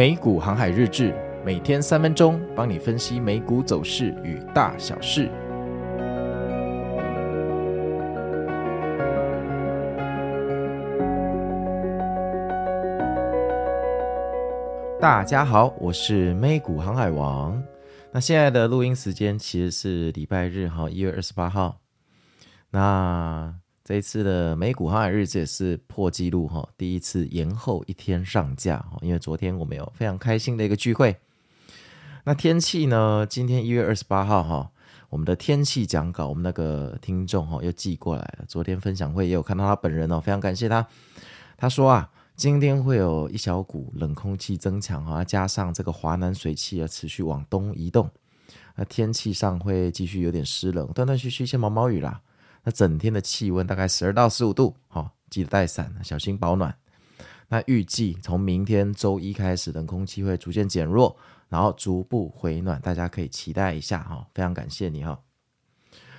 [0.00, 5.28] 美股航海日志，每天三分钟，帮你分析美股走势与大小事。
[14.98, 17.62] 大家好，我是美股航海王。
[18.10, 21.76] 那现在的录音时间其实是礼拜日哈，一月二十八号。
[22.70, 23.54] 那
[23.90, 31.16] 这一次的美股航海日志也是破纪录哈，第一次延后一天上架哈，因为昨天我们有非常开心的一个聚会。
[32.22, 33.26] 那天气呢？
[33.28, 34.70] 今天一月二十八号哈，
[35.08, 38.44] 我们的天气讲稿，我们那个听众哈又寄过来了。
[38.46, 40.86] 昨天分享会也有看到他本人哦，非常感谢他。
[41.56, 48.08] 他说啊，今天会有一小股冷空气增强哈，加上这个华南水汽啊持续往东移动，
[48.76, 52.20] 那天气上会继续有点湿冷，断断续续一些毛毛雨啦。
[52.62, 56.74] 那整天的气温大概十二到十五度，好，记得带伞，小心保暖。
[57.48, 61.16] 那预计从明天周一开始，冷空气会逐渐减弱，
[61.48, 64.26] 然后逐步回暖，大家可以期待一下哈。
[64.34, 65.18] 非常感谢你哈。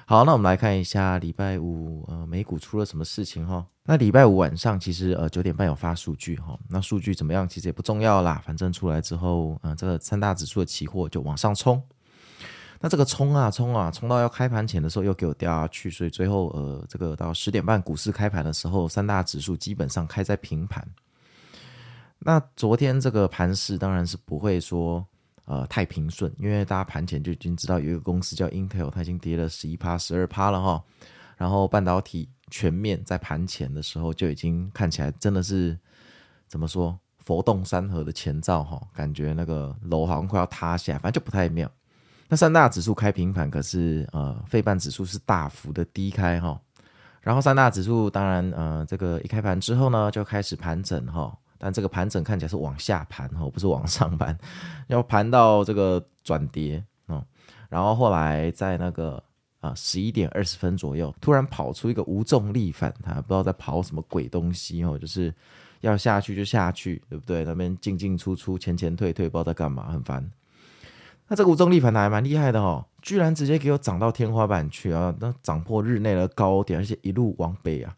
[0.06, 3.66] 好，那我们来看一下礼拜五呃美股出了什么事情哈。
[3.84, 11.82] 那礼拜五晚上其实呃九点半有发数据哈，那数据怎么样其实也不重要啦，反正出来之后，嗯、呃，这个三大指数的期货就往上冲。
[12.84, 20.86] 那这个冲啊冲啊冲到要开盘前的时候又给我掉下去，所以最后呃这个到十点半股市开盘的时候，三大指数基本上开在平盘。
[22.18, 25.06] 那昨天这个盘势当然是不会说
[25.46, 30.84] 呃太平顺，因为大家盘前就已经知道有一个公司叫 Intel，它已经跌了十一趴十二趴了哈。
[31.38, 35.78] 然后半导体全面在盘前的时候就已经看起来真的是
[36.48, 41.72] 怎么说佛动山河的前兆哈，感觉那个楼好像快要塌下，反正就不太妙。
[42.32, 46.58] 那三大指数开平盘，可是呃，费半指数是大幅的低开哈。
[47.20, 51.38] 然后三大指数当然呃，这个一开盘之后呢，就开始盘整哈。
[51.58, 54.36] 但这个盘整看起来是往下盘哈，不是往上盘，
[54.88, 57.22] 要盘到这个转跌哦。
[57.68, 59.22] 然后后来在那个
[59.60, 65.34] 啊十一点二十分左右，突然跑出一个无重力反弹，不知道在跑什么鬼东西哦，就是
[65.82, 67.44] 要下去就下去，对不对？
[67.44, 70.32] 那边进进出出，前前退退，不知道在干嘛，很烦。
[71.32, 75.16] 那这个无重力反弹还蛮厉害的哦，居然直接给我涨到天花板去啊！
[75.18, 77.96] 那涨破日内的高点，而且一路往北啊，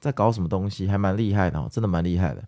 [0.00, 0.88] 在搞什么东西？
[0.88, 2.42] 还蛮厉害的哦，真的蛮厉害的。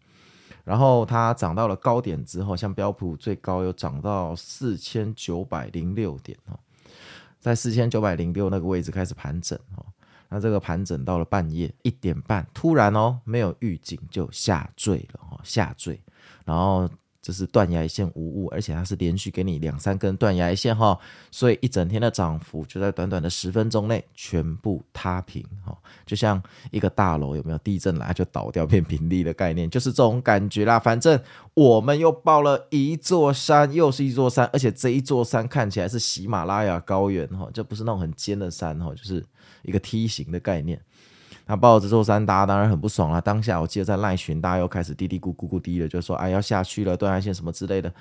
[0.65, 6.59] 然后它涨到了高点之后，像标普最高又涨到四千九百零六点哦，
[7.39, 9.87] 在四千九百零六那个位置开始盘整哦。
[10.31, 16.03] 那这个盘整到了半夜一点半，突然哦，没有预警就下坠了哦，下坠，
[16.45, 16.91] 然后。
[17.25, 20.99] 这是断崖线无误，而且它是连续给你两三根断崖线哈，
[21.31, 25.75] 所以一整天的涨幅就在短短的十分钟内全部踏平哈，
[26.05, 26.41] 就像
[26.71, 30.79] 一个大楼有没有地震来就倒掉变平地的概念，就是这种感觉啦。
[30.79, 31.19] 反正
[31.55, 39.25] 我们又爆了一座山，又是一座山，而且这一座山看起来是喜马拉雅高原哈，就不是那种很尖的山哈，就是
[39.63, 40.79] 一个梯形的概念。
[41.47, 43.21] 那抱着这座山，大家当然很不爽了。
[43.21, 47.93] 当下我记得在赖群，大家又开始嘀嘀咕咕咕嘀的，就说：“哎，要下去了，断崖线什么之类的。”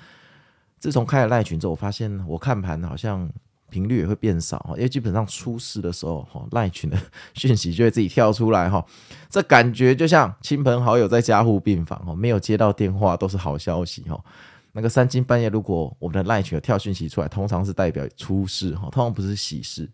[0.80, 3.30] 自从开了赖群之后，我发现我看盘好像
[3.70, 6.98] 频率也会变少，因为基本上出事的时候，哈，赖群的
[7.34, 8.84] 讯息就会自己跳出来，哈，
[9.28, 14.18] 这感觉就像亲朋好友在加护病房，哈，没有接到电话都是好消息，哈。
[14.72, 19.88] 那个三更半夜，如果我们的赖群有跳讯息出来，通常是代表出事，哈，通常不是喜事。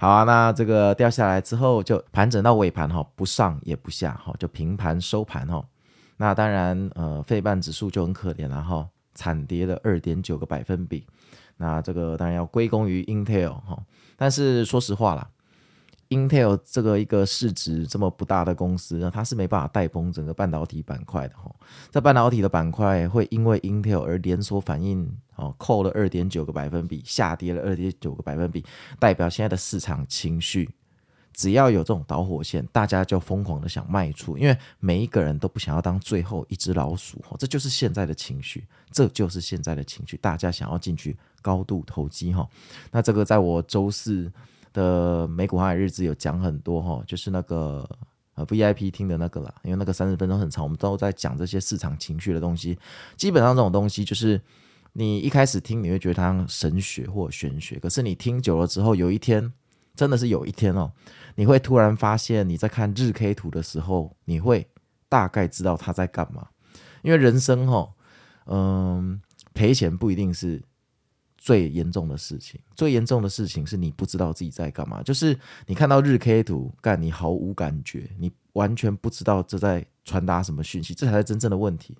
[0.00, 5.64] 好啊，那这个掉下来之后就盘整到尾盘哈，不上也不下哈，就平盘收盘哈。
[6.16, 11.04] 那当然，呃，费半指数就很可怜了哈，惨跌了二点九个百分比。
[11.56, 13.76] 那这个当然要归功于 Intel 哈，
[14.16, 15.28] 但是说实话啦。
[16.10, 21.54] Intel 这个一个市值这么不大的公司，它是没办法带崩整个半导体板块的哈。
[21.90, 28.64] 这半导体的板块会因为 Intel 而连锁反应，哦，扣了二点九个百分比，下跌了二点九个百分比，
[28.98, 30.70] 代表现在的市场情绪，
[31.34, 42.48] 只要有这种导火线，大家就疯狂的想卖出，因为每一个人都不想要当最后一只老鼠，这就是现在的情绪，这就是现在的情绪，大家想要进去高度投机哈。
[42.90, 44.32] 那这个在我周四。
[44.78, 47.84] 的美股航海日志有讲很多哈，就是那个
[48.34, 52.78] 呃 VIP 听的那个啦，因为那个三十分钟很长，我们都在讲这些市场情绪的东西。
[53.16, 54.40] 基本上这种东西就是
[54.92, 59.52] 你一开始听你会觉得它神学或玄学，可是你听久了之后，有一天
[59.96, 60.92] 真的是有一天哦，
[61.34, 64.68] 你会突然发现你在看日 K 图的时候，你会
[65.08, 66.48] 大概知道他在干嘛。
[67.02, 67.90] 因为人生哈，
[68.46, 69.20] 嗯，
[69.52, 70.62] 赔钱不一定是。
[71.38, 75.02] 最严重的事情，最严重的事情是你不知道自己在干嘛。
[75.02, 81.96] 就是你看到日 K 图，干你毫无感觉，你完全不知道这在传达什么讯息，这才是真正的问题。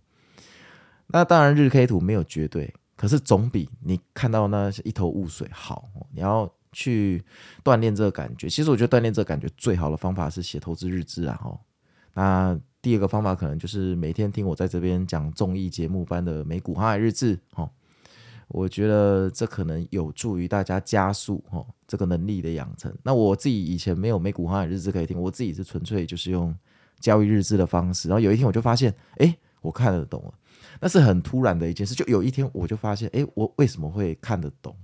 [1.07, 5.89] 那当然日 K 图没有绝对，可是总比你看到那一头雾水好。
[6.13, 7.25] 你要去
[7.65, 11.41] 锻炼这个感觉，其实我觉得锻炼这个感觉最好的方法是写投资日志啊。
[11.45, 11.59] 哦，
[12.13, 17.39] 那第二个方法可能就是每天听我在这边讲综艺节目般的美股航海日志。
[17.55, 17.71] 哦，
[18.49, 22.93] 我觉得这可能有助于大家加速哦这个能力的养成。
[23.03, 26.55] 那我自己以前没有美股航海日志可以听，我自己是纯粹就是用
[26.99, 28.09] 交易日志的方式。
[28.09, 30.33] 然后有一天我就发现，哎，我看得懂了。
[30.81, 34.75] 那是很突然的一件事，就有一天我就发现，哎，我为什么会看得懂？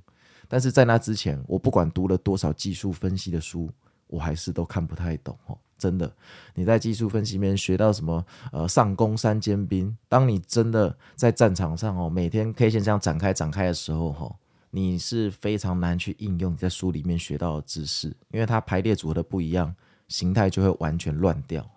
[0.46, 3.70] 但是在那之前，我不管读了多少技术分析的书，
[4.08, 5.56] 我还是都看不太懂哦。
[5.76, 6.10] 真的，
[6.54, 8.24] 你在技术分析里面学到什么？
[8.52, 9.96] 呃，上攻三尖兵。
[10.08, 14.34] 当你真的在战场上哦，每天 K 线这样展开展开的时候，哈，
[14.70, 19.74] 你是非常难去应用你在书里面学到的知识，因为它排列组合的不一样，
[20.08, 21.68] 形态就会完全乱掉。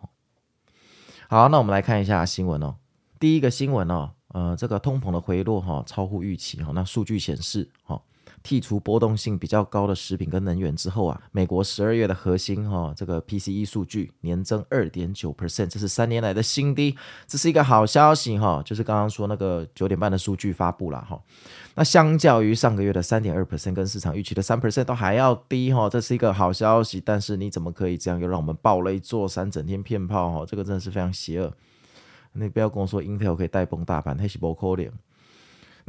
[1.27, 2.75] 好，那我们来看一下新闻哦。
[3.19, 6.71] 第一个新闻哦，呃，这个通膨的回落哈，超乎预期哈。
[6.73, 8.01] 那数据显示哈。
[8.47, 16.95] 剔除波动性比较高的食品跟能源之后啊，美国十二月的核心哈这个 PCE 数据年增二点九 percent，这是三年来的新低，
[17.27, 18.61] 这是一个好消息哈。
[18.63, 21.21] 就是刚刚说那个九点半的数据发布了哈，
[21.75, 27.01] 那相较于上个月的三点二 percent 跟市场预期的三 percent 都还要低哈，这是一个好消息。
[27.03, 30.45] 但是你怎么可以这样又让我们爆了一座山，整天骗炮哈？
[30.45, 31.53] 这个真的是非常邪恶。
[32.31, 34.89] 你不要跟我说 Intel 可以带崩大盘，黑是不可能。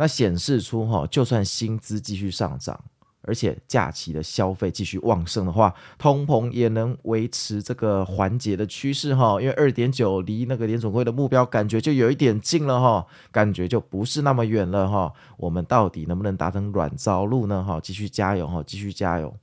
[0.00, 2.80] 那显示出哈，就算薪资继续上涨，
[3.22, 9.40] 而且假期的消费继续旺盛的话，通膨也能维持这个缓解的趋势哈。
[9.40, 15.12] 因为二点九离那个联准会的目标感觉就有一点近了哈，感觉就不是那么远了哈。
[15.36, 17.64] 我们到底能不能达成软着陆呢？
[17.64, 19.34] 哈，继续加油哈，继续加油。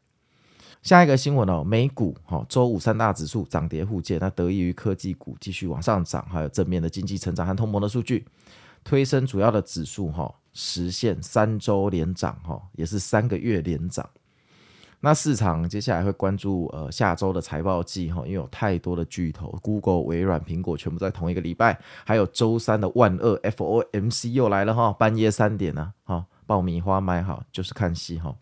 [0.82, 8.26] 下一个新闻哦，美股哈周五三大指数涨跌互见，那得益于科技股继续往上涨，还有正面的经济成长和通膨的数据。
[8.84, 14.10] 推升主要的指数哈，实现三周连涨哈，也是三个月连涨。
[15.02, 28.36] 那市场接下来会关注呃下周的财报季哈，因为有太多的巨头，Google、微软、苹果全部在同一个礼拜，还有周三的万恶 FOMC 又来了哈，半夜三点呢，哈，爆米花买好就是看戏哈。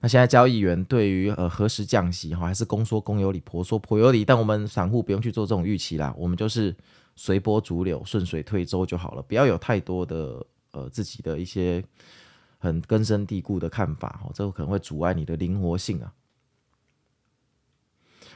[0.00, 6.74] 那现在交易员对于呃何时降息哈，还是公说公有理，婆说婆有理，但我们散户不用去做这种预期啦，我们就是。
[7.18, 10.44] 随波逐流，顺水推舟就好了，不要有太多的
[10.76, 11.82] 呃自己的一些
[12.58, 16.12] 很根深蒂固的看法哦，这个可能会阻碍你的灵活性啊。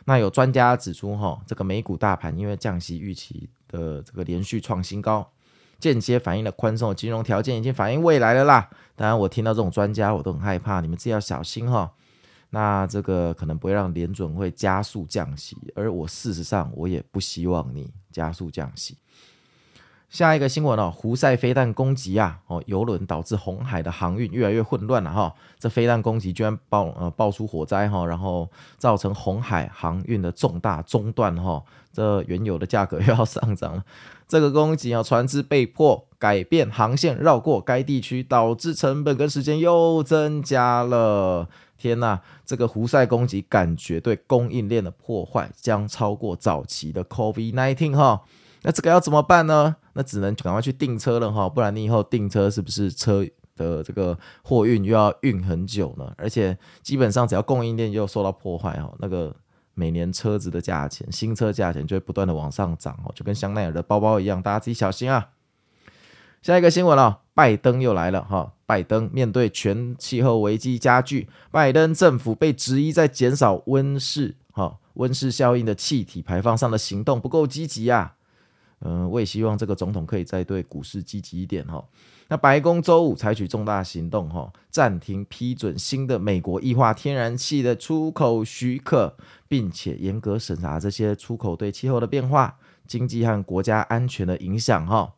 [0.07, 5.31] 那有专家指出哈，这个美股大盘因为降息预期的这个连续创新高，
[5.79, 8.71] 间接反映了宽松的金融条件已经反映未来了啦。
[8.97, 11.93] 当然，我听到这种专家我都很害怕，你们自己要小心哈。
[12.49, 18.97] 那这个可能不会让联准会加速降息，而我事实上我也不希望你加速降息。
[20.11, 25.33] 下一个新闻哦，胡塞飞弹攻击啊，哦，油轮导致红海的航运越来越混乱了哈。
[25.57, 31.63] 这飞弹攻击居然爆呃爆出火灾哈，然后造成红海航运的重大中断哈，
[31.93, 33.85] 这原油的价格又要上涨了。
[34.27, 41.49] 这个攻击啊，船只被迫改变航线绕过该地区，导致成本跟时间又增加了。
[41.79, 48.23] 天呐，这个胡塞攻击感觉对供应链的破坏将超过早期的 COVID-19 哈。
[48.63, 49.77] 那这个要怎么办呢？
[49.93, 53.25] 那只能赶快去订车了哈，不然你以后订车是不是车
[53.57, 56.13] 的这个货运又要运很久呢？
[56.17, 59.35] 而且基本上只要供应链又受到破坏哈，那个
[59.75, 65.31] 每年车子的价钱，新车价钱就会不断的往上涨哦，就跟香奈儿的包包一样，大家自己小心啊。
[66.41, 68.55] 下一个新闻了，拜登又来了哈。
[68.65, 78.15] 拜登面对全气候危机加剧，拜登政府被质疑在减少温室哈温室效应的气体排放上的行动不够积极呀。
[78.81, 81.85] 嗯，我也希望这个总统可以再对股市积极一点哈。
[82.29, 89.17] 那白宫周五采取重大行动哈，暂停批准新的美国液化天然气的出口许可，
[89.49, 92.57] 并且严格审查这些出口对气候的变化、
[92.87, 95.15] 经济和国家安全的影响哈。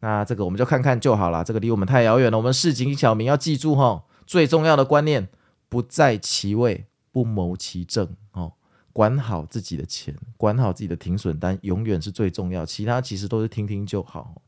[0.00, 2.38] 那这个我们就看看就好了，这个离我们太遥远了。
[2.38, 5.28] 我们市井小民要记住哈，最重要的观念，
[5.68, 8.52] 不在其位不谋其政哦，
[8.96, 12.64] 管好自己的钱，管好自己的停损单，永远是最重要。
[12.64, 14.40] 其他其实都是听听就好。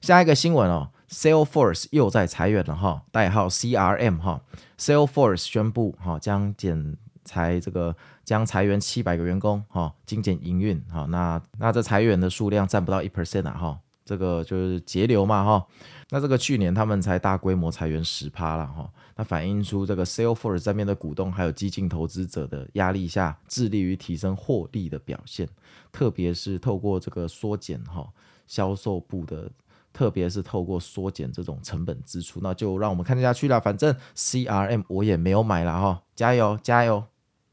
[0.00, 4.40] 下一个新闻哦，Salesforce 又在裁员了哈，代号 CRM 哈
[4.78, 13.78] ，Salesforce 宣布哈将减裁这个将裁员七百个员工哈，精简营运哈，那那这裁员的数量占不到一 percent 啊哈。
[14.06, 15.66] 这个就是节流嘛，哈，
[16.14, 25.48] 那这个去年他们才大规模裁员十趴了，哈，那反映出这个 Salesforce 在面的股东还有激进投资者的压力下，致力于提升获利的表现，
[25.90, 28.08] 特别是透过这个缩减哈
[28.46, 29.50] 销售部的
[29.92, 33.60] 特别是透过缩减这种成本支出，那就让我们看下去了。
[33.60, 37.02] 反正 CRM 我也没有买了哈，加油加油！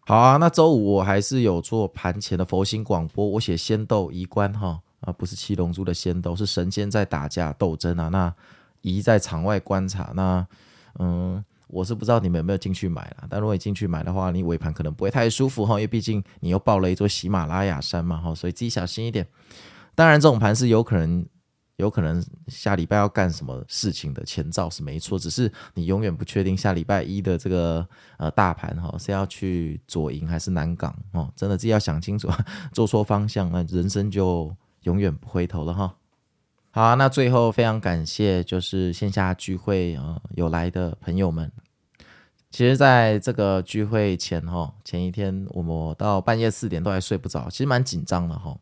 [0.01, 8.08] 好啊，那周五我还是有做盘前的佛心广播，我写仙斗宜观哈啊，不是七龙珠的仙斗，是神仙在打架斗争啊。
[8.10, 8.34] 那
[8.81, 10.48] 宜在场外观察，那
[11.00, 19.27] 嗯，我是不知道你们有没有进去买了，但如果你进去买的话，你尾盘可能不会太舒服哈，因为毕竟你又抱了一座喜马拉雅山嘛哈，所以自己小心一点。
[19.93, 21.25] 当然，这种盘是有可能。
[21.77, 32.29] 有可能下礼拜要干什么事情的前兆是没错，只是你永远不确定下礼拜一的这个呃大盘哈是要去左营还是南港哦，真的自己要想清楚，
[32.72, 35.96] 做错方向那人生就永远不回头了哈。
[36.72, 41.52] 好，那最后非常感谢就是线下聚会啊有来的朋友们。
[42.50, 48.58] 其实在这个聚会前哈，前一天我们到半夜四点都还睡不着，其实蛮紧张的哈。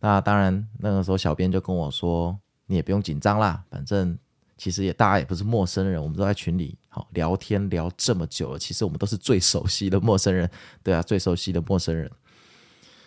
[0.00, 2.38] 那当然那个时候小编就跟我说。
[2.66, 4.16] 你也不用紧张啦，反正
[4.56, 10.48] 其实也大家也不是陌生人，我们都在群里好聊天聊这么久了，其实我们都是最熟悉的陌生人，
[10.82, 12.10] 对啊，最熟悉的陌生人。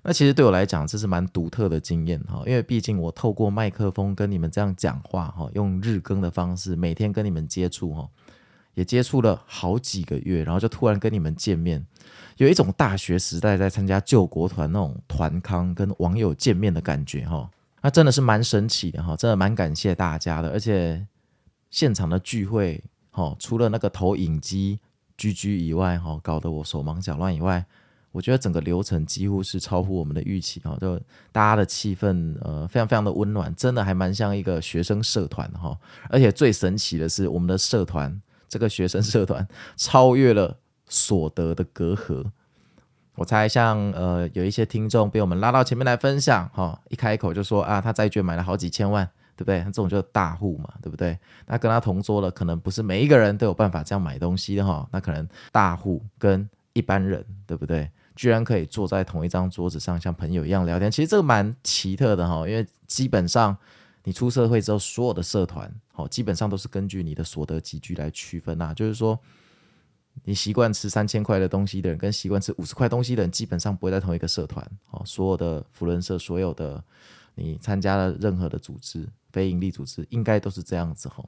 [0.08, 8.08] 那其实对我来讲，这是蛮独特的经验哈，因为毕竟我透过麦克风跟你们这样讲话哈，用日更的方式每天跟你们接触哈，
[8.76, 11.84] 也接触了好几个月，然后就突然跟你们见面，
[12.38, 17.50] 有一种大学时代在参加救国团那种团康跟网友见面的感觉哈。
[17.82, 21.04] 那真的是蛮神奇的哈，真的蛮感谢大家的，而且
[21.72, 24.80] 现场的聚会，哈，除了那个投影机
[25.18, 27.66] 居居以外，哈，搞得我手忙脚乱以外，
[28.16, 30.98] 我觉得整个流程几乎是超乎我们的预期哈，就
[31.34, 35.78] 大家的气氛，呃，非常非常的温暖，真的还蛮像一个学生社团哈，
[36.10, 39.46] 而且最神奇的是，我们的社团这个学生社团
[39.76, 40.58] 超越了
[40.88, 42.24] 所得的隔阂。
[43.16, 49.06] 我猜像呃有一些听众被我们拉到前面来分享哈，一开口就说啊他债券买了好几千万，
[49.36, 49.62] 对不对？
[49.66, 51.20] 这种就是大户嘛，对不对？
[51.48, 57.90] 那跟他同桌的可能不是每一个人都有办法这样买东西的哈，那可能大户跟一般人，对不对？
[58.16, 63.58] 居然可以坐在同一张桌子上像朋友一样聊天，其实这个蛮奇特的哈，因为基本上
[64.04, 69.20] 你出社会之后，所有的社团好基本上都是根据你的所得级距来区分呐，就是说。
[70.24, 74.66] 你习惯吃三千块的东西的人，跟习惯吃五十块东西的人，基本上不会在同一个社团。
[74.92, 76.82] 哦，所有的福伦社，所有的
[77.36, 81.22] 你参加了任何的组织，非营利组织，应该都是这样子哈。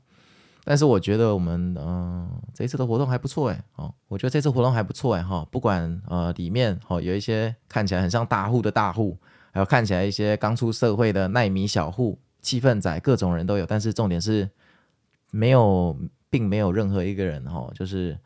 [0.68, 5.48] 但是我觉得我们嗯、这一次的活动还不错哎，哦，我觉得这次活动还不错哎哈。
[5.50, 9.18] 不管呃里面哦有一些看起来很像大户的大户，
[9.52, 13.66] 还有看起来一些刚出社会的耐米小户、气氛仔，各种人都有。
[13.66, 14.50] 但是重点是
[15.32, 15.98] 没有，
[16.30, 18.18] 并没有任何一个人哈，就是。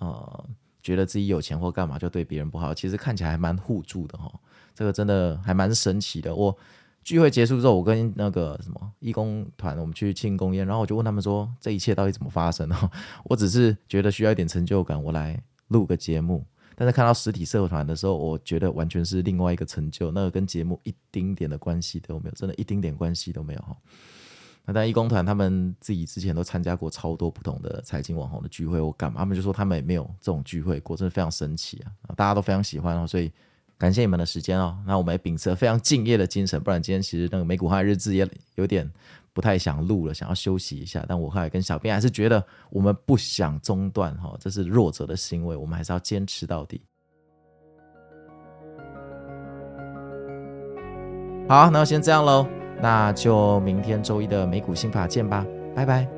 [0.00, 0.44] 呃，
[0.80, 4.32] 觉得自己有钱或干嘛就对别人不好，其实看起来还蛮互助的哈。
[4.72, 6.32] 这个真的还蛮神奇的。
[6.32, 6.56] 我
[7.04, 12.90] 聚会结束之后，我跟那个什么义工团，我们去庆功宴，然后我就问他们说，这一切到底怎么发生的？
[13.24, 16.44] 我只是觉得需要一点成就感，我来录个节目。
[16.74, 23.76] 但是看到实体社团的时候，我觉得完全是另外一个成就，那个跟节目一丁点的关系都没有，真的一丁点关系都没有哈。
[24.64, 29.20] 那但义工团他们自己之前都参加过超多不同的财经网红的聚会，我干嘛？
[29.20, 32.14] 他们就说他们也没有这种聚会过，真的非常神奇啊！
[32.14, 33.32] 大家都非常喜欢哦，所以
[33.78, 34.76] 感谢你们的时间哦。
[34.86, 38.90] 那我们也秉持非常敬业的精神，不然今天其实那个美股航海日志也有点
[39.32, 41.04] 不太想录了，想要休息一下。
[41.08, 46.82] 但我后来跟小编还是觉得我们不想中断哈，这是弱者的行为，我们还是要坚持到底。
[51.48, 52.46] 好，那先这样喽。
[52.80, 56.17] 那就明天周一的美股新法见吧，拜拜。